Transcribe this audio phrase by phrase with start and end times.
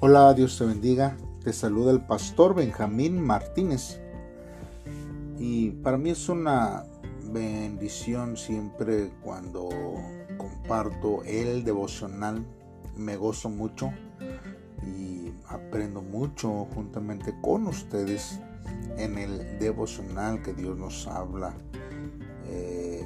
[0.00, 1.16] Hola, Dios te bendiga.
[1.42, 4.00] Te saluda el pastor Benjamín Martínez.
[5.40, 6.84] Y para mí es una
[7.32, 9.68] bendición siempre cuando
[10.36, 12.46] comparto el devocional.
[12.96, 13.90] Me gozo mucho
[14.86, 18.38] y aprendo mucho juntamente con ustedes
[18.98, 21.56] en el devocional que Dios nos habla
[22.46, 23.04] eh,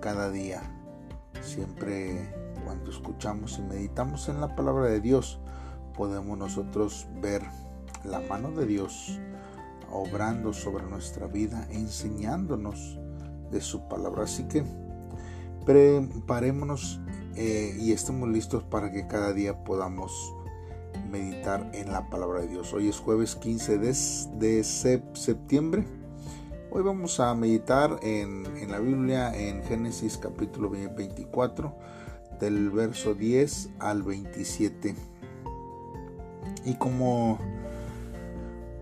[0.00, 0.62] cada día.
[1.42, 2.32] Siempre
[2.64, 5.40] cuando escuchamos y meditamos en la palabra de Dios,
[5.96, 7.42] podemos nosotros ver
[8.04, 9.18] la mano de Dios
[9.90, 12.98] obrando sobre nuestra vida, enseñándonos
[13.50, 14.24] de su palabra.
[14.24, 14.64] Así que
[15.64, 17.00] preparémonos
[17.36, 20.12] eh, y estemos listos para que cada día podamos
[21.10, 22.72] meditar en la palabra de Dios.
[22.72, 25.84] Hoy es jueves 15 de, septiembre.
[26.70, 31.72] Hoy vamos a meditar en, en, la Biblia en Génesis capítulo 24
[32.40, 35.13] del verso 10 al 27
[36.64, 37.38] y como,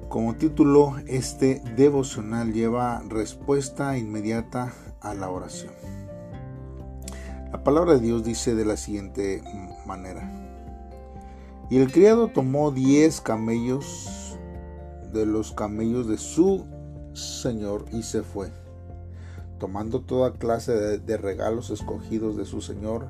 [0.08, 5.72] como título, este devocional lleva respuesta inmediata a la oración.
[7.50, 9.42] La palabra de Dios dice de la siguiente
[9.86, 10.30] manera.
[11.70, 14.38] Y el criado tomó diez camellos
[15.12, 16.66] de los camellos de su
[17.14, 18.50] señor y se fue,
[19.58, 23.08] tomando toda clase de, regalos escogidos de su señor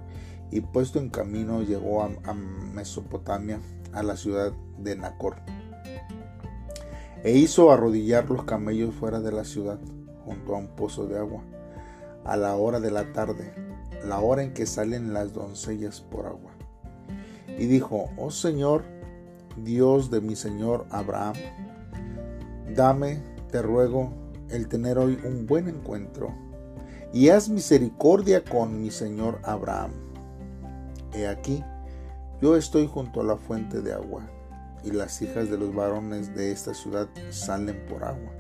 [0.51, 3.61] y puesto en camino llegó a Mesopotamia
[3.93, 5.37] a la ciudad de Nacor.
[7.25, 9.79] E hizo arrodillar los camellos fuera de la ciudad,
[10.25, 11.43] junto a un pozo de agua,
[12.25, 13.53] a la hora de la tarde,
[14.05, 16.51] la hora en que salen las doncellas por agua.
[17.47, 18.85] Y dijo, oh Señor,
[19.57, 21.35] Dios de mi Señor Abraham,
[22.75, 24.13] dame, te ruego,
[24.49, 26.35] el tener hoy un buen encuentro,
[27.13, 29.93] y haz misericordia con mi Señor Abraham.
[31.13, 31.63] He aquí,
[32.43, 34.29] yo estoy junto a la fuente de agua,
[34.83, 38.33] y las hijas de los varones de esta ciudad salen por agua.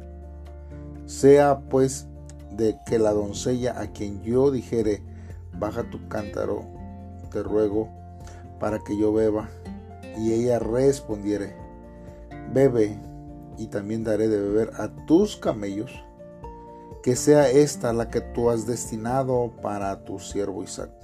[1.07, 2.09] Sea pues
[2.51, 5.05] de que la doncella a quien yo dijere,
[5.57, 6.65] baja tu cántaro,
[7.31, 7.89] te ruego,
[8.59, 9.49] para que yo beba,
[10.19, 11.55] y ella respondiere,
[12.53, 12.99] bebe,
[13.57, 15.93] y también daré de beber a tus camellos,
[17.05, 21.02] que sea esta la que tú has destinado para tu siervo Isaac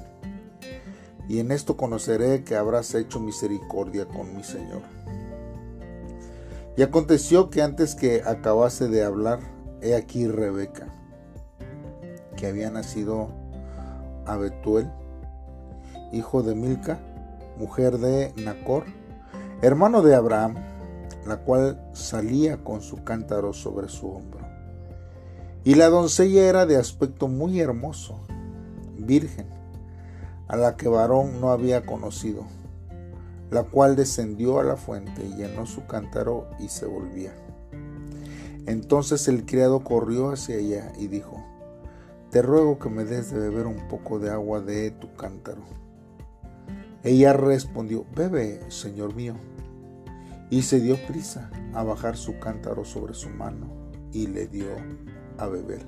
[1.28, 4.80] y en esto conoceré que habrás hecho misericordia con mi Señor.
[6.76, 9.40] Y aconteció que antes que acabase de hablar,
[9.82, 10.86] he aquí Rebeca,
[12.36, 13.28] que había nacido
[14.24, 14.90] a Betuel,
[16.12, 16.98] hijo de Milca,
[17.58, 18.84] mujer de Nacor,
[19.60, 20.54] hermano de Abraham,
[21.26, 24.46] la cual salía con su cántaro sobre su hombro.
[25.62, 28.18] Y la doncella era de aspecto muy hermoso,
[28.96, 29.57] virgen
[30.48, 32.46] a la que varón no había conocido,
[33.50, 37.32] la cual descendió a la fuente y llenó su cántaro y se volvía.
[38.66, 41.42] Entonces el criado corrió hacia ella y dijo,
[42.30, 45.62] Te ruego que me des de beber un poco de agua de tu cántaro.
[47.02, 49.34] Ella respondió, Bebe, señor mío.
[50.50, 53.68] Y se dio prisa a bajar su cántaro sobre su mano
[54.12, 54.68] y le dio
[55.38, 55.84] a beber.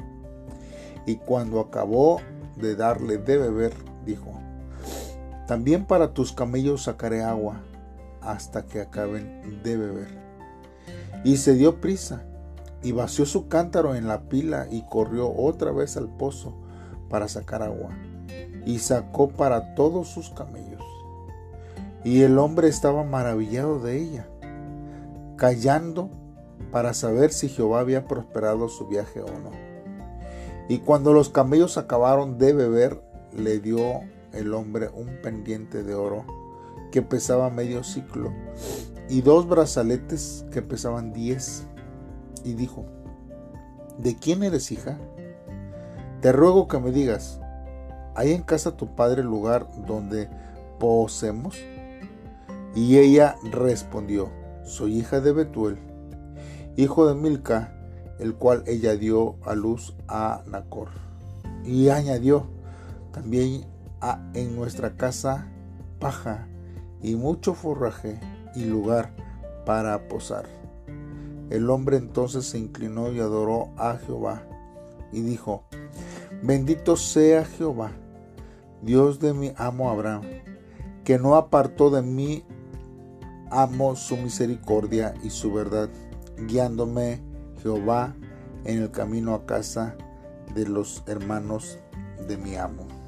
[1.07, 2.21] Y cuando acabó
[2.57, 4.40] de darle de beber, dijo,
[5.51, 7.61] también para tus camellos sacaré agua
[8.21, 10.07] hasta que acaben de beber.
[11.25, 12.23] Y se dio prisa
[12.85, 16.55] y vació su cántaro en la pila y corrió otra vez al pozo
[17.09, 17.91] para sacar agua.
[18.65, 20.85] Y sacó para todos sus camellos.
[22.05, 24.29] Y el hombre estaba maravillado de ella,
[25.35, 26.11] callando
[26.71, 29.51] para saber si Jehová había prosperado su viaje o no.
[30.69, 33.03] Y cuando los camellos acabaron de beber,
[33.37, 34.03] le dio
[34.33, 36.25] el hombre un pendiente de oro
[36.91, 38.33] que pesaba medio ciclo
[39.09, 41.67] y dos brazaletes que pesaban diez.
[42.45, 42.87] Y dijo,
[43.99, 44.99] ¿de quién eres hija?
[46.23, 47.41] Te ruego que me digas,
[48.15, 50.29] ¿hay en casa tu padre lugar donde
[50.79, 51.57] posemos?
[52.75, 54.31] Y ella respondió,
[54.65, 55.79] soy hija de Betuel,
[56.77, 57.75] hijo de Milca,
[58.21, 60.89] el cual ella dio a luz a Nacor.
[61.65, 62.47] Y añadió,
[63.13, 63.65] también
[64.35, 65.47] en nuestra casa
[65.99, 66.47] paja
[67.03, 68.19] y mucho forraje
[68.55, 69.15] y lugar
[69.65, 70.47] para posar.
[71.51, 74.43] El hombre entonces se inclinó y adoró a Jehová
[75.13, 75.65] y dijo,
[76.43, 77.93] bendito sea Jehová,
[78.83, 80.23] Dios de mi amo Abraham,
[81.05, 82.45] que no apartó de mí
[83.51, 85.91] amo su misericordia y su verdad,
[86.39, 87.21] guiándome
[87.63, 88.15] Jehová
[88.65, 89.97] en el camino a casa
[90.55, 91.79] de los hermanos
[92.27, 93.00] de mi amo.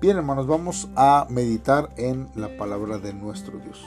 [0.00, 3.84] Bien, hermanos, vamos a meditar en la palabra de nuestro Dios.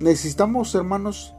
[0.00, 1.32] Necesitamos, hermanos,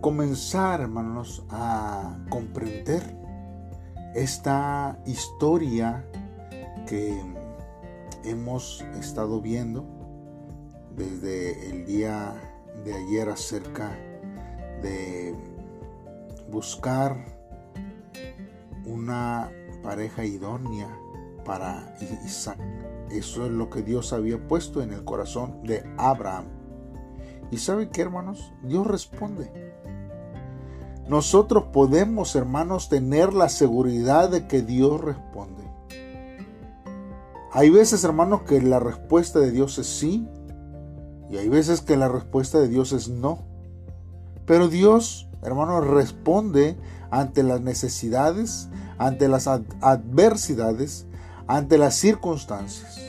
[0.00, 3.02] comenzar, hermanos, a comprender
[4.14, 6.08] esta historia
[6.86, 7.20] que
[8.22, 9.84] hemos estado viendo
[10.94, 12.36] desde el día
[12.84, 13.98] de ayer acerca
[14.80, 15.34] de
[16.52, 17.16] buscar
[18.86, 19.50] una
[19.84, 20.88] pareja idónea
[21.44, 21.94] para
[22.24, 22.58] Isaac.
[23.10, 26.46] Eso es lo que Dios había puesto en el corazón de Abraham.
[27.50, 28.52] ¿Y sabe qué, hermanos?
[28.62, 29.52] Dios responde.
[31.06, 35.62] Nosotros podemos, hermanos, tener la seguridad de que Dios responde.
[37.52, 40.26] Hay veces, hermanos, que la respuesta de Dios es sí
[41.30, 43.44] y hay veces que la respuesta de Dios es no.
[44.46, 46.76] Pero Dios, hermanos, responde
[47.14, 48.68] ante las necesidades,
[48.98, 51.06] ante las adversidades,
[51.46, 53.00] ante las circunstancias.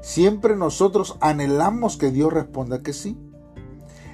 [0.00, 3.18] Siempre nosotros anhelamos que Dios responda que sí.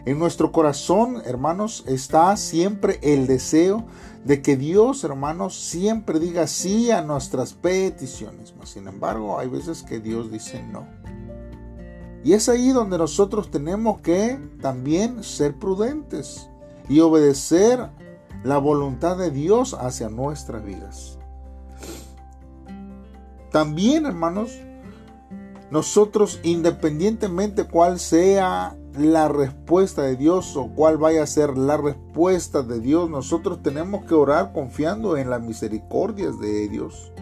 [0.05, 3.84] En nuestro corazón, hermanos, está siempre el deseo
[4.25, 8.52] de que Dios, hermanos, siempre diga sí a nuestras peticiones.
[8.64, 10.88] Sin embargo, hay veces que Dios dice no.
[12.25, 16.49] Y es ahí donde nosotros tenemos que también ser prudentes
[16.88, 17.90] y obedecer
[18.44, 21.19] la voluntad de Dios hacia nuestras vidas.
[23.50, 24.61] También, hermanos,
[25.70, 32.62] nosotros independientemente cuál sea la respuesta de Dios o cuál vaya a ser la respuesta
[32.62, 37.12] de Dios, nosotros tenemos que orar confiando en las misericordias de Dios.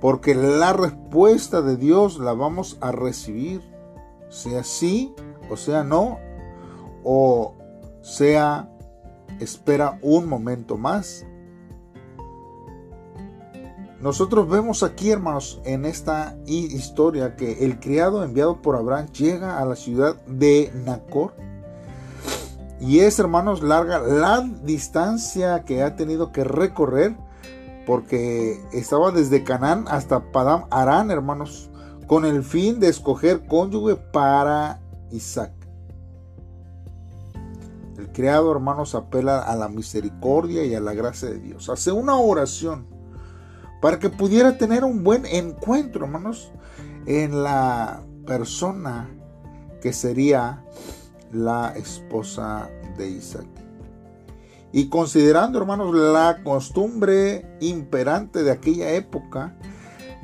[0.00, 3.60] Porque la respuesta de Dios la vamos a recibir,
[4.28, 5.14] sea sí
[5.50, 6.18] o sea no,
[7.02, 7.54] o
[8.02, 8.70] sea
[9.40, 11.24] espera un momento más.
[14.00, 19.64] Nosotros vemos aquí, hermanos, en esta historia que el criado enviado por Abraham llega a
[19.64, 21.34] la ciudad de Nacor.
[22.80, 27.16] Y es, hermanos, larga la distancia que ha tenido que recorrer
[27.86, 31.70] porque estaba desde Canaán hasta Padam Arán, hermanos,
[32.06, 34.80] con el fin de escoger cónyuge para
[35.10, 35.63] Isaac.
[38.14, 41.68] El criado, hermanos, apela a la misericordia y a la gracia de Dios.
[41.68, 42.86] Hace una oración
[43.82, 46.52] para que pudiera tener un buen encuentro, hermanos,
[47.06, 49.10] en la persona
[49.82, 50.64] que sería
[51.32, 53.48] la esposa de Isaac.
[54.70, 59.56] Y considerando, hermanos, la costumbre imperante de aquella época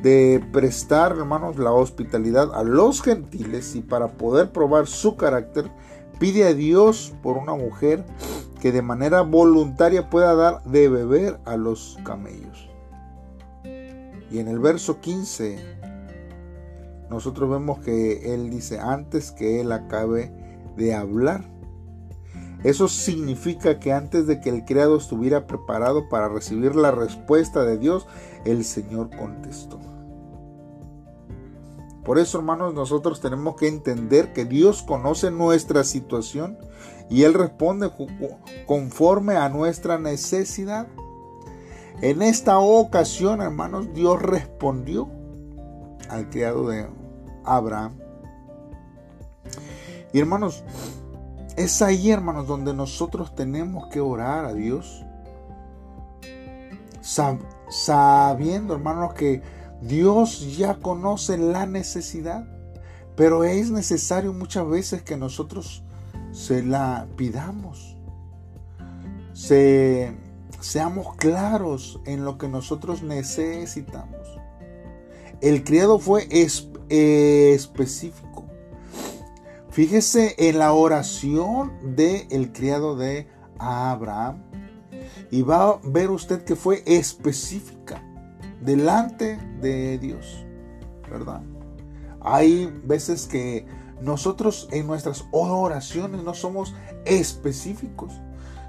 [0.00, 5.72] de prestar, hermanos, la hospitalidad a los gentiles y para poder probar su carácter,
[6.20, 8.04] pide a Dios por una mujer
[8.60, 12.68] que de manera voluntaria pueda dar de beber a los camellos.
[14.30, 15.58] Y en el verso 15,
[17.10, 20.30] nosotros vemos que él dice, antes que él acabe
[20.76, 21.42] de hablar,
[22.62, 27.78] eso significa que antes de que el criado estuviera preparado para recibir la respuesta de
[27.78, 28.06] Dios,
[28.44, 29.80] el Señor contestó.
[32.10, 36.58] Por eso, hermanos, nosotros tenemos que entender que Dios conoce nuestra situación
[37.08, 37.88] y Él responde
[38.66, 40.88] conforme a nuestra necesidad.
[42.02, 45.08] En esta ocasión, hermanos, Dios respondió
[46.08, 46.88] al criado de
[47.44, 47.96] Abraham.
[50.12, 50.64] Y hermanos,
[51.56, 55.06] es ahí, hermanos, donde nosotros tenemos que orar a Dios.
[57.68, 62.46] Sabiendo, hermanos, que Dios ya conoce la necesidad,
[63.16, 65.82] pero es necesario muchas veces que nosotros
[66.32, 67.96] se la pidamos.
[69.32, 74.38] seamos claros en lo que nosotros necesitamos.
[75.40, 76.28] El criado fue
[76.90, 78.44] específico.
[79.70, 83.26] Fíjese en la oración del el criado de
[83.58, 84.42] Abraham.
[85.30, 88.02] Y va a ver usted que fue específica
[88.60, 90.44] delante de Dios,
[91.10, 91.42] ¿verdad?
[92.20, 93.66] Hay veces que
[94.00, 96.74] nosotros en nuestras oraciones no somos
[97.04, 98.12] específicos,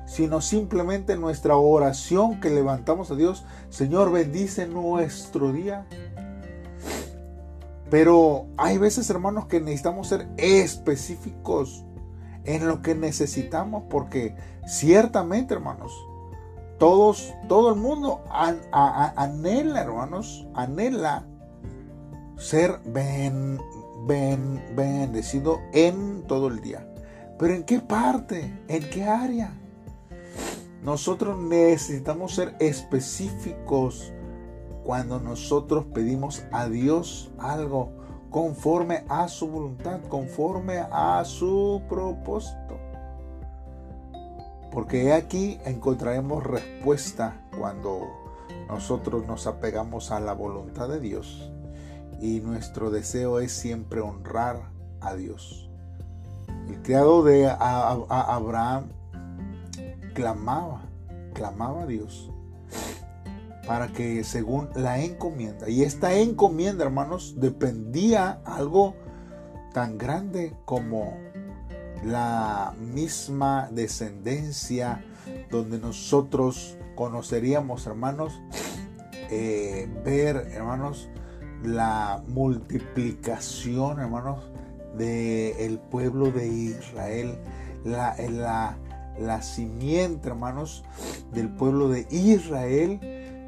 [0.05, 5.85] sino simplemente nuestra oración que levantamos a Dios, Señor, bendice nuestro día.
[7.89, 11.85] Pero hay veces, hermanos, que necesitamos ser específicos
[12.45, 15.93] en lo que necesitamos, porque ciertamente, hermanos,
[16.81, 21.27] todos, todo el mundo anhela, hermanos, anhela
[22.37, 23.59] ser ben,
[24.07, 26.91] ben, bendecido en todo el día.
[27.37, 28.51] Pero ¿en qué parte?
[28.67, 29.53] ¿En qué área?
[30.81, 34.11] Nosotros necesitamos ser específicos
[34.83, 37.91] cuando nosotros pedimos a Dios algo
[38.31, 42.80] conforme a su voluntad, conforme a su propósito.
[44.71, 48.07] Porque aquí encontraremos respuesta cuando
[48.69, 51.51] nosotros nos apegamos a la voluntad de Dios
[52.21, 54.69] y nuestro deseo es siempre honrar
[55.01, 55.69] a Dios.
[56.69, 58.85] El criado de Abraham
[60.13, 60.83] clamaba,
[61.33, 62.29] clamaba a Dios
[63.67, 68.95] para que según la encomienda, y esta encomienda, hermanos, dependía algo
[69.73, 71.17] tan grande como
[72.03, 75.03] la misma descendencia
[75.49, 78.41] donde nosotros conoceríamos, hermanos,
[79.29, 81.09] eh, ver, hermanos,
[81.63, 84.39] la multiplicación, hermanos,
[84.97, 87.37] del el pueblo de Israel,
[87.83, 88.77] la, la,
[89.19, 90.83] la simiente, hermanos,
[91.31, 92.99] del pueblo de Israel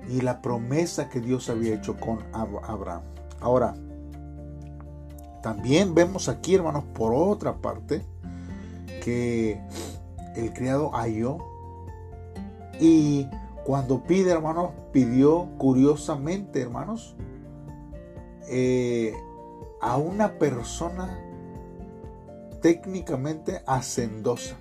[0.09, 3.01] y la promesa que Dios había hecho con Abraham.
[3.39, 3.73] Ahora,
[5.41, 8.05] también vemos aquí, hermanos, por otra parte,
[9.03, 9.59] que
[10.35, 11.37] el criado halló
[12.79, 13.27] y
[13.65, 17.15] cuando pide, hermanos, pidió curiosamente, hermanos,
[18.49, 19.13] eh,
[19.81, 21.19] a una persona
[22.61, 24.55] técnicamente hacendosa.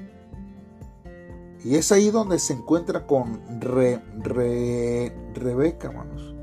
[1.65, 6.35] Y es ahí donde se encuentra con Rebeca, hermanos.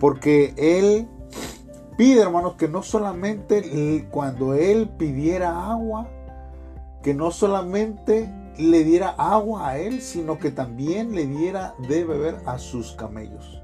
[0.00, 1.06] Porque él
[1.96, 6.08] pide, hermanos, que no solamente cuando él pidiera agua,
[7.02, 12.36] que no solamente le diera agua a él, sino que también le diera de beber
[12.46, 13.62] a sus camellos.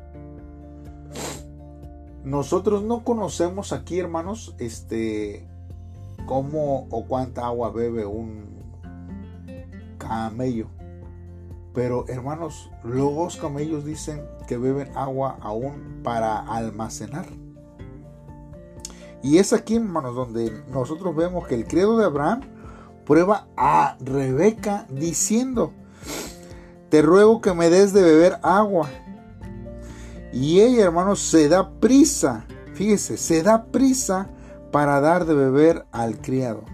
[2.24, 5.46] Nosotros no conocemos aquí, hermanos, este,
[6.26, 8.48] cómo o cuánta agua bebe un
[9.98, 10.68] camello.
[11.74, 17.26] Pero hermanos, los camellos dicen que beben agua aún para almacenar.
[19.22, 22.40] Y es aquí, hermanos, donde nosotros vemos que el credo de Abraham
[23.08, 25.72] prueba a Rebeca diciendo,
[26.90, 28.90] te ruego que me des de beber agua.
[30.30, 34.28] Y ella, hermanos, se da prisa, fíjese, se da prisa
[34.70, 36.64] para dar de beber al criado.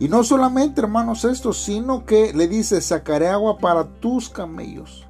[0.00, 5.06] Y no solamente, hermanos, esto, sino que le dice, sacaré agua para tus camellos.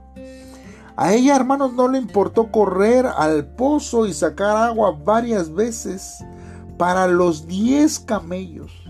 [0.97, 6.23] A ella, hermanos, no le importó correr al pozo y sacar agua varias veces
[6.77, 8.82] para los diez camellos.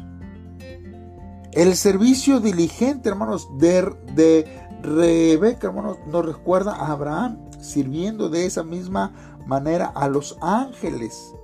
[1.52, 3.82] El servicio diligente, hermanos, de,
[4.14, 4.46] de
[4.82, 9.12] Rebeca, hermanos, nos recuerda a Abraham sirviendo de esa misma
[9.46, 11.34] manera a los ángeles.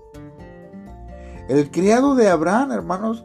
[1.49, 3.25] El criado de Abraham, hermanos,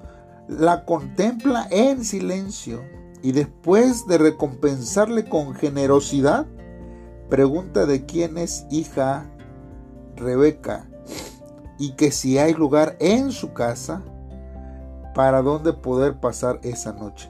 [0.49, 2.83] la contempla en silencio
[3.21, 6.45] y después de recompensarle con generosidad,
[7.29, 9.25] pregunta de quién es hija
[10.17, 10.85] Rebeca
[11.79, 14.03] y que si hay lugar en su casa
[15.13, 17.29] para donde poder pasar esa noche.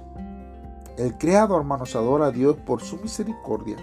[0.98, 3.78] El criado, hermanos, adora a Dios por su misericordia,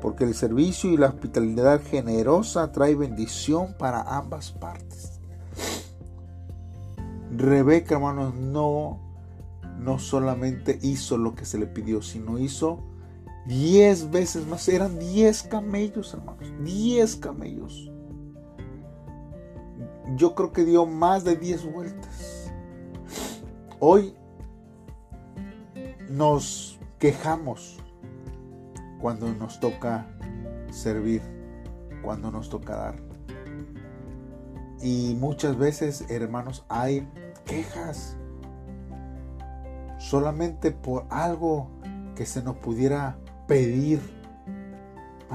[0.00, 5.20] porque el servicio y la hospitalidad generosa trae bendición para ambas partes.
[7.36, 9.00] Rebeca, hermanos, no,
[9.78, 12.78] no solamente hizo lo que se le pidió, sino hizo
[13.46, 14.68] diez veces más.
[14.68, 16.48] Eran diez camellos, hermanos.
[16.62, 17.90] Diez camellos.
[20.16, 22.43] Yo creo que dio más de diez vueltas.
[23.80, 24.14] Hoy
[26.08, 27.78] nos quejamos
[29.00, 30.06] cuando nos toca
[30.70, 31.20] servir,
[32.02, 32.94] cuando nos toca dar.
[34.80, 37.08] Y muchas veces, hermanos, hay
[37.44, 38.16] quejas
[39.98, 41.68] solamente por algo
[42.14, 44.00] que se nos pudiera pedir.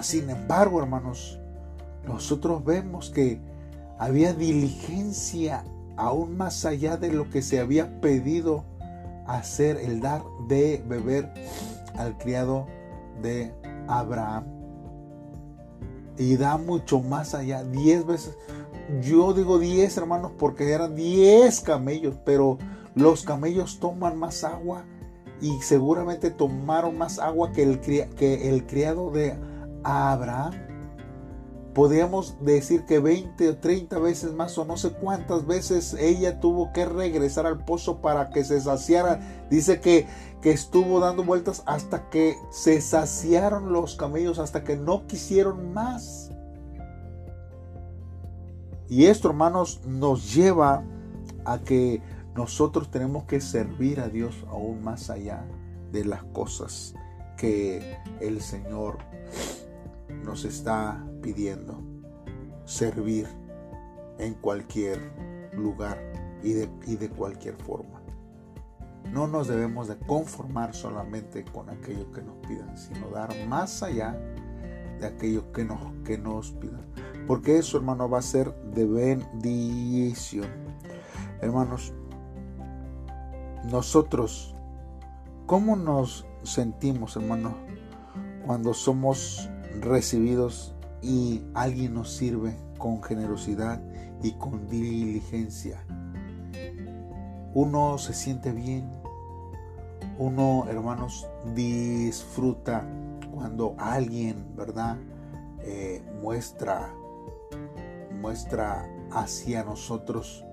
[0.02, 1.40] Sin embargo, hermanos,
[2.06, 3.42] nosotros vemos que
[3.98, 5.66] había diligencia
[6.00, 8.64] aún más allá de lo que se había pedido
[9.28, 11.32] hacer, el dar de beber
[11.98, 12.68] al criado
[13.22, 13.54] de
[13.88, 14.46] Abraham.
[16.18, 18.38] Y da mucho más allá, diez veces.
[19.02, 22.58] Yo digo 10 hermanos porque eran 10 camellos, pero
[22.96, 24.86] los camellos toman más agua
[25.42, 29.38] y seguramente tomaron más agua que el, que el criado de
[29.84, 30.69] Abraham.
[31.80, 36.74] Podríamos decir que 20 o 30 veces más o no sé cuántas veces ella tuvo
[36.74, 39.48] que regresar al pozo para que se saciara.
[39.50, 40.06] Dice que,
[40.42, 46.34] que estuvo dando vueltas hasta que se saciaron los camellos, hasta que no quisieron más.
[48.90, 50.84] Y esto, hermanos, nos lleva
[51.46, 52.02] a que
[52.36, 55.46] nosotros tenemos que servir a Dios aún más allá
[55.94, 56.94] de las cosas
[57.38, 58.98] que el Señor
[60.26, 61.82] nos está pidiendo
[62.66, 63.28] servir
[64.20, 65.00] en cualquier
[65.54, 65.98] lugar
[66.44, 68.02] y de, y de cualquier forma.
[69.12, 74.18] No nos debemos de conformar solamente con aquello que nos pidan, sino dar más allá
[75.00, 76.86] de aquello que nos, que nos pidan.
[77.26, 80.48] Porque eso, hermano, va a ser de bendición.
[81.42, 81.94] Hermanos,
[83.72, 84.56] nosotros,
[85.46, 87.56] ¿cómo nos sentimos, hermano,
[88.46, 89.50] cuando somos
[89.80, 93.82] recibidos y alguien nos sirve con generosidad
[94.22, 95.86] y con diligencia?
[97.54, 98.90] Uno se siente bien,
[100.18, 102.86] uno, hermanos, disfruta
[103.34, 104.98] cuando alguien, ¿verdad?
[105.62, 106.94] Eh, muestra,
[108.20, 110.44] muestra hacia nosotros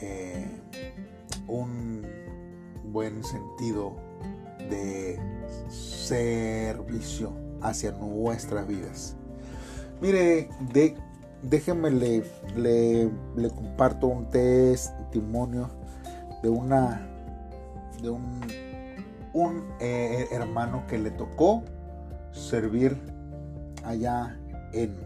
[0.00, 0.46] eh,
[1.46, 2.02] un
[2.84, 3.94] buen sentido
[4.58, 5.20] de
[5.68, 9.16] servicio hacia nuestras vidas.
[10.00, 10.96] Mire, de,
[11.42, 12.24] déjenme le,
[12.56, 15.68] le, comparto un testimonio
[16.42, 17.06] de una
[18.02, 18.40] de un,
[19.34, 21.62] un eh, hermano que le tocó
[22.32, 22.96] servir
[23.84, 24.38] allá
[24.72, 24.96] en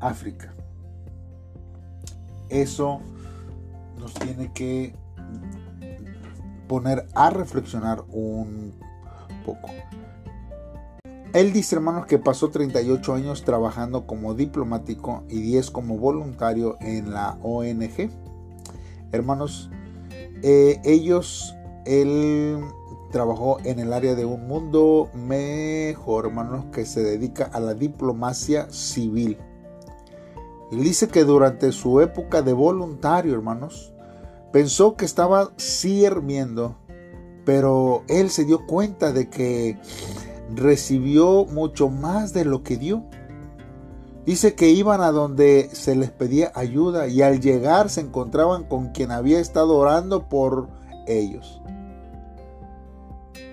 [0.00, 0.52] África.
[2.50, 3.00] Eso
[3.98, 4.94] nos tiene que
[6.68, 8.74] poner a reflexionar un
[9.46, 9.68] poco.
[11.34, 17.12] Él dice, hermanos, que pasó 38 años trabajando como diplomático y 10 como voluntario en
[17.12, 18.10] la ONG.
[19.12, 19.70] Hermanos,
[20.42, 21.54] eh, ellos,
[21.86, 22.60] él
[23.12, 28.70] trabajó en el área de un mundo mejor, hermanos, que se dedica a la diplomacia
[28.70, 29.38] civil.
[30.70, 33.94] Y dice que durante su época de voluntario, hermanos,
[34.52, 36.76] pensó que estaba sirviendo,
[37.44, 39.78] pero él se dio cuenta de que
[40.54, 43.04] recibió mucho más de lo que dio.
[44.24, 48.90] Dice que iban a donde se les pedía ayuda y al llegar se encontraban con
[48.90, 50.68] quien había estado orando por
[51.06, 51.60] ellos.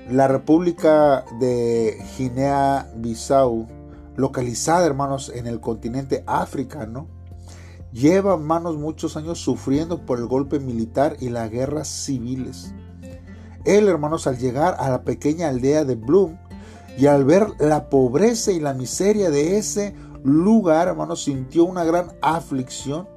[0.09, 3.67] La República de Guinea-Bissau,
[4.15, 7.07] localizada, hermanos, en el continente africano,
[7.91, 12.73] lleva, hermanos, muchos años sufriendo por el golpe militar y las guerras civiles.
[13.65, 16.37] Él, hermanos, al llegar a la pequeña aldea de Bloom
[16.99, 22.11] y al ver la pobreza y la miseria de ese lugar, hermanos, sintió una gran
[22.21, 23.07] aflicción,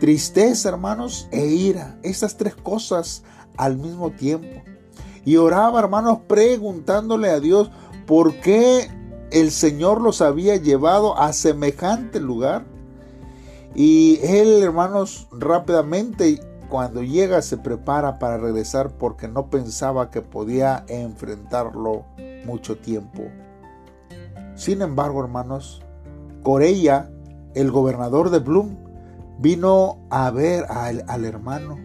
[0.00, 2.00] tristeza, hermanos, e ira.
[2.02, 3.22] Estas tres cosas
[3.56, 4.60] al mismo tiempo
[5.24, 7.70] y oraba, hermanos, preguntándole a Dios
[8.08, 8.90] por qué
[9.30, 12.64] el Señor los había llevado a semejante lugar.
[13.76, 20.84] Y él, hermanos, rápidamente cuando llega se prepara para regresar porque no pensaba que podía
[20.88, 22.04] enfrentarlo
[22.44, 23.22] mucho tiempo.
[24.54, 25.82] Sin embargo, hermanos,
[26.42, 27.10] Corella,
[27.54, 28.76] el gobernador de Bloom,
[29.38, 31.78] vino a ver al, hermano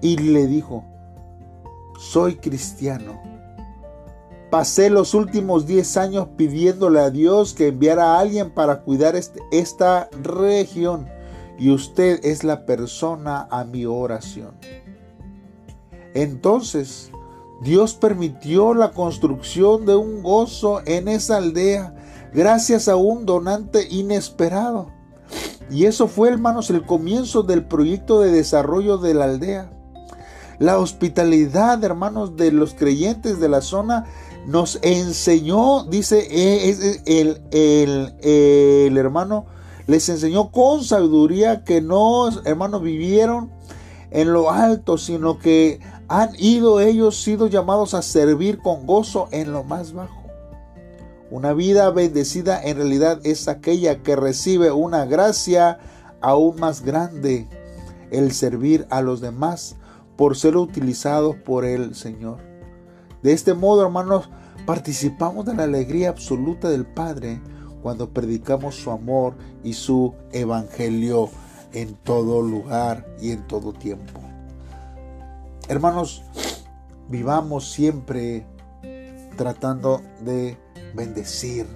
[0.00, 0.84] y le dijo,
[1.98, 3.20] soy cristiano.
[4.50, 9.40] Pasé los últimos 10 años pidiéndole a Dios que enviara a alguien para cuidar este,
[9.50, 11.08] esta región
[11.58, 14.54] y usted es la persona a mi oración.
[16.14, 17.10] Entonces,
[17.62, 21.94] Dios permitió la construcción de un gozo en esa aldea
[22.34, 24.90] gracias a un donante inesperado.
[25.70, 29.70] Y eso fue, hermanos, el comienzo del proyecto de desarrollo de la aldea.
[30.58, 34.06] La hospitalidad, hermanos, de los creyentes de la zona
[34.46, 39.46] nos enseñó, dice eh, el, el, el, hermano,
[39.86, 43.50] les enseñó con sabiduría que no, hermanos, vivieron
[44.10, 45.80] en lo alto, sino que
[46.14, 50.24] han ido ellos sido llamados a servir con gozo en lo más bajo.
[51.30, 55.78] Una vida bendecida en realidad es aquella que recibe una gracia
[56.20, 57.48] aún más grande,
[58.10, 59.76] el servir a los demás
[60.14, 62.40] por ser utilizados por el Señor.
[63.22, 64.28] De este modo, hermanos,
[64.66, 67.40] participamos de la alegría absoluta del Padre
[67.82, 71.30] cuando predicamos su amor y su evangelio
[71.72, 74.31] en todo lugar y en todo tiempo.
[75.72, 76.22] Hermanos,
[77.08, 78.46] vivamos siempre
[79.38, 80.58] tratando de
[80.94, 81.66] bendecir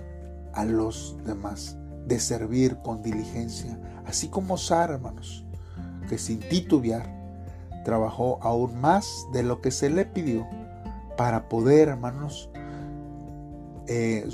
[0.53, 5.47] a los demás, de servir con diligencia, así como Sara, hermanos,
[6.11, 7.11] que sin titubear
[7.87, 10.47] trabajó aún más de lo que se le pidió
[11.17, 12.51] para poder, hermanos,
[13.87, 14.29] eh,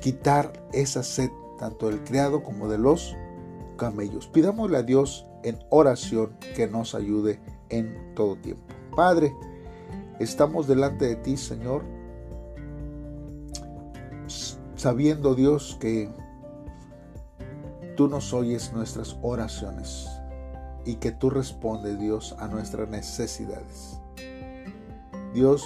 [0.00, 3.14] quitar esa sed tanto del criado como de los
[3.76, 4.26] camellos.
[4.26, 8.62] Pidámosle a Dios en oración que nos ayude en todo tiempo.
[8.94, 9.34] Padre,
[10.18, 11.84] estamos delante de ti, Señor,
[14.76, 16.08] sabiendo Dios que
[17.96, 20.08] tú nos oyes nuestras oraciones
[20.84, 24.00] y que tú respondes, Dios, a nuestras necesidades.
[25.34, 25.64] Dios,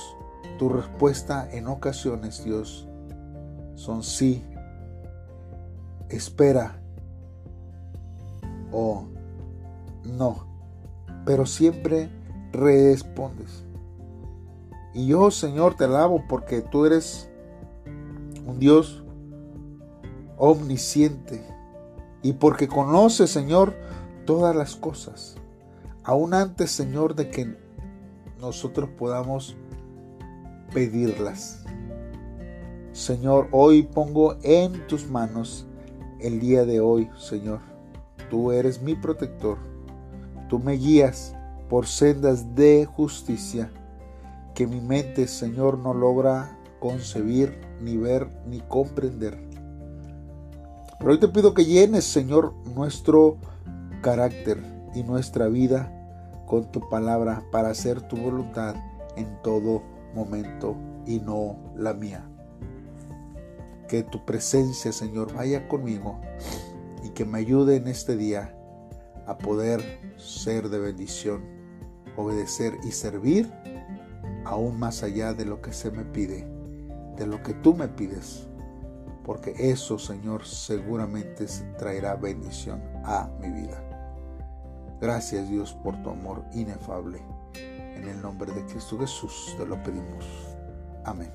[0.59, 2.89] tu respuesta en ocasiones, Dios,
[3.75, 4.45] son sí,
[6.09, 6.83] espera
[8.71, 9.07] o
[10.05, 10.52] no,
[11.25, 12.11] pero siempre
[12.53, 13.65] respondes.
[14.95, 17.31] Y yo, Señor, te alabo porque tú eres
[18.47, 19.05] un Dios
[20.37, 21.47] omnisciente
[22.23, 23.75] y porque conoces, Señor,
[24.27, 25.37] todas las cosas.
[26.05, 27.57] Aún antes, Señor, de que
[28.39, 29.57] nosotros podamos
[30.75, 31.65] pedirlas.
[32.93, 35.67] Señor, hoy pongo en tus manos
[36.21, 37.61] el día de hoy, Señor.
[38.31, 39.72] Tú eres mi protector.
[40.53, 41.35] Tú me guías
[41.71, 43.71] por sendas de justicia
[44.55, 49.43] que mi mente, Señor, no logra concebir, ni ver, ni comprender.
[50.99, 53.39] Pero hoy te pido que llenes, Señor, nuestro
[54.03, 54.63] carácter
[54.95, 55.91] y nuestra vida
[56.47, 58.75] con tu palabra para hacer tu voluntad
[59.17, 59.83] en todo
[60.15, 62.29] momento y no la mía.
[63.89, 66.21] Que tu presencia, Señor, vaya conmigo
[67.03, 68.55] y que me ayude en este día
[69.27, 71.43] a poder ser de bendición,
[72.17, 73.53] obedecer y servir
[74.45, 76.47] aún más allá de lo que se me pide,
[77.17, 78.47] de lo que tú me pides,
[79.25, 81.47] porque eso, Señor, seguramente
[81.79, 83.83] traerá bendición a mi vida.
[85.01, 87.21] Gracias Dios por tu amor inefable.
[87.55, 90.25] En el nombre de Cristo Jesús te lo pedimos.
[91.05, 91.31] Amén.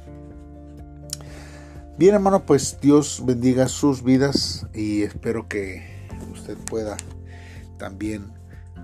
[1.97, 5.83] Bien hermano, pues Dios bendiga sus vidas y espero que
[6.31, 6.95] usted pueda
[7.77, 8.33] también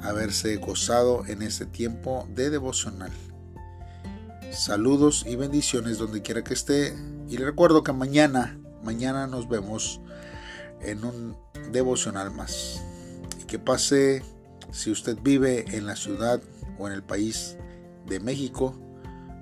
[0.02, 3.12] haberse gozado en este tiempo de devocional.
[4.52, 6.96] Saludos y bendiciones donde quiera que esté.
[7.28, 10.00] Y le recuerdo que mañana, mañana nos vemos
[10.82, 11.36] en un
[11.72, 12.82] devocional más.
[13.42, 14.22] Y que pase,
[14.72, 16.42] si usted vive en la ciudad
[16.78, 17.58] o en el país
[18.06, 18.76] de México,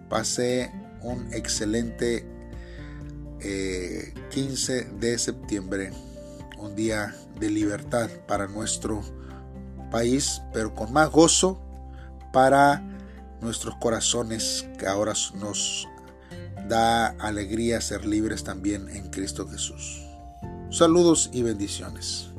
[0.10, 2.26] pase un excelente
[4.30, 5.92] 15 eh, de septiembre,
[6.60, 9.02] un día de libertad para nuestro
[9.92, 11.62] país, pero con más gozo
[12.34, 12.84] para
[13.42, 15.88] nuestros corazones que ahora nos
[16.68, 20.02] da alegría ser libres también en Cristo Jesús.
[20.72, 22.30] Saludos y bendiciones.